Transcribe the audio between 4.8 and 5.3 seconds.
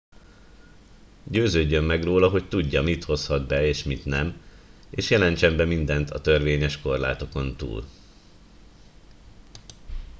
és